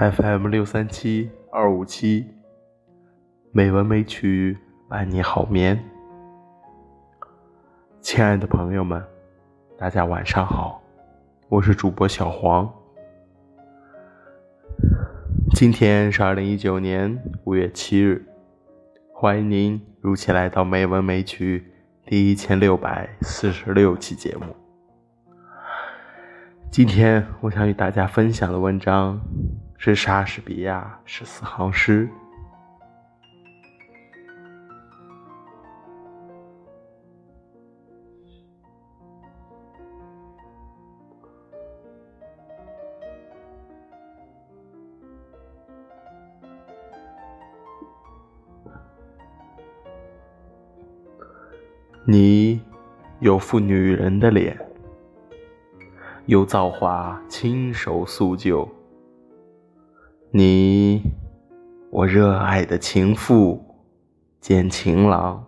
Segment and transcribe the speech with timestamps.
[0.00, 2.26] FM 六三七二五七，
[3.52, 4.56] 美文美曲
[4.88, 5.78] 伴你好眠。
[8.00, 9.04] 亲爱的朋友们，
[9.76, 10.82] 大家晚上好，
[11.50, 12.66] 我是主播小黄。
[15.54, 18.26] 今天是二零一九年五月七日，
[19.20, 21.62] 欢迎您如期来到《美文美曲》
[22.08, 24.56] 第一千六百四十六期节目。
[26.70, 29.20] 今天我想与大家分享的文章。
[29.76, 32.08] 是莎士比亚十四行诗。
[52.06, 52.60] 你
[53.18, 54.58] 有副女人的脸，
[56.24, 58.66] 有造化亲手塑就。
[60.30, 61.02] 你，
[61.90, 63.62] 我热爱的情妇
[64.40, 65.44] 兼情郎，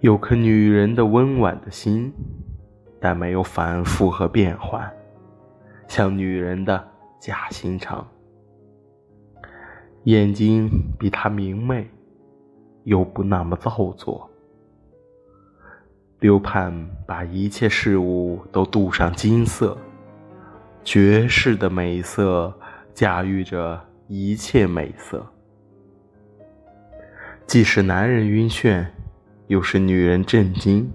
[0.00, 2.12] 有颗女人的温婉的心，
[2.98, 4.92] 但没有反复和变换，
[5.86, 6.88] 像女人的
[7.20, 8.04] 假心肠。
[10.04, 11.88] 眼睛比她明媚，
[12.86, 14.30] 又不那么造作。
[16.20, 16.72] 刘盼
[17.06, 19.76] 把一切事物都镀上金色。
[20.82, 22.54] 绝世的美色
[22.94, 25.26] 驾驭着一切美色，
[27.44, 28.86] 既使男人晕眩，
[29.48, 30.88] 又使女人震惊。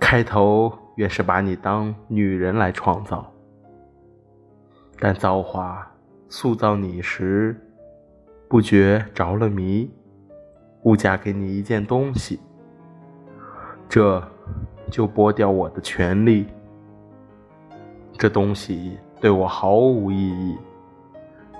[0.00, 3.30] 开头原是把你当女人来创造，
[4.98, 5.94] 但造化
[6.30, 7.54] 塑造你时，
[8.50, 9.88] 不觉着了迷，
[10.82, 12.40] 误嫁给你一件东西，
[13.88, 14.20] 这
[14.90, 16.48] 就剥掉我的权利。
[18.18, 20.58] 这东西对我毫无意义，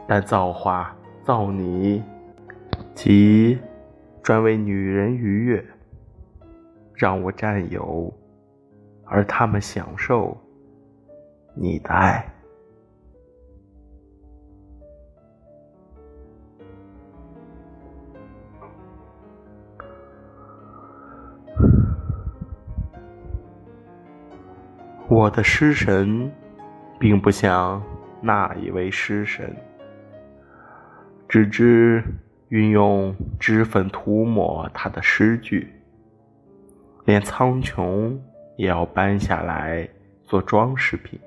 [0.09, 0.93] 但造化
[1.23, 2.03] 造你，
[2.93, 3.57] 即
[4.21, 5.65] 专为女人愉悦，
[6.93, 8.13] 让我占有，
[9.05, 10.37] 而他们享受
[11.55, 12.29] 你的爱。
[25.11, 26.33] 我的诗神。
[27.01, 27.83] 并不像
[28.21, 29.57] 那一位诗神，
[31.27, 32.05] 只知
[32.51, 35.73] 运用脂粉涂抹他的诗句，
[37.07, 38.15] 连苍穹
[38.59, 39.89] 也要搬下来
[40.25, 41.19] 做装饰品，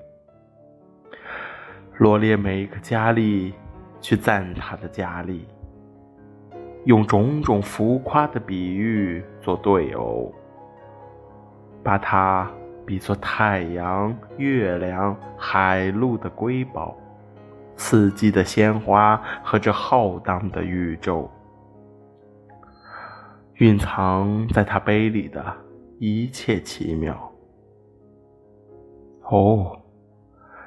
[1.98, 3.52] 罗列每一个佳丽，
[4.00, 5.48] 去赞他的佳丽，
[6.86, 10.32] 用种种浮夸的比喻做对偶，
[11.82, 12.48] 把他。
[12.86, 16.96] 比作太阳、月亮、海陆的瑰宝，
[17.76, 21.30] 四季的鲜花和这浩荡的宇宙，
[23.56, 25.44] 蕴藏在他杯里的
[26.00, 27.32] 一切奇妙。
[29.30, 29.80] 哦，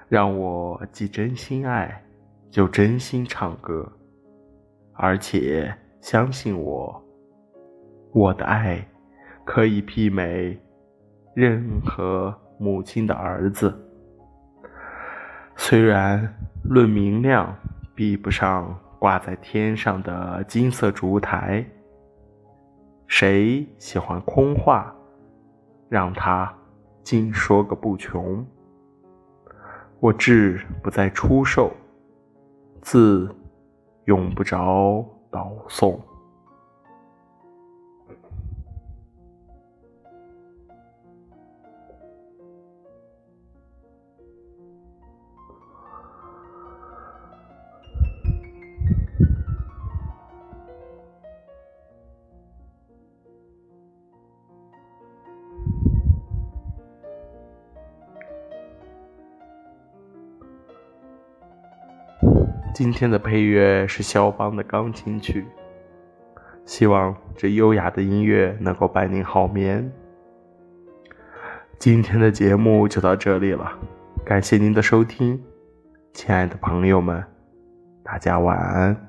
[0.09, 2.03] 让我既真心爱，
[2.50, 3.87] 就真心唱歌，
[4.94, 7.04] 而且相信我，
[8.12, 8.83] 我的爱
[9.44, 10.59] 可以媲美。
[11.36, 13.70] 任何母亲的儿子，
[15.54, 17.54] 虽然论明亮
[17.94, 21.62] 比不上挂在天上的金色烛台，
[23.06, 24.91] 谁喜欢空话，
[25.91, 26.50] 让他
[27.02, 28.42] 尽说个不穷。
[30.00, 31.70] 我志不再出售，
[32.80, 33.30] 字
[34.06, 36.00] 用不着倒送。
[62.76, 65.46] 今天的配乐是肖邦的钢琴曲，
[66.66, 69.90] 希望这优雅的音乐能够伴您好眠。
[71.78, 73.72] 今天的节目就到这里了，
[74.26, 75.42] 感谢您的收听，
[76.12, 77.24] 亲爱的朋友们，
[78.04, 79.05] 大家晚安。